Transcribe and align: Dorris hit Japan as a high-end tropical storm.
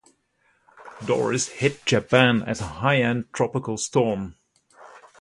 Dorris 1.05 1.47
hit 1.49 1.85
Japan 1.85 2.41
as 2.41 2.59
a 2.59 2.65
high-end 2.65 3.25
tropical 3.33 3.77
storm. 3.77 4.33